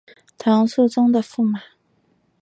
[0.39, 1.61] 唐肃宗的驸马。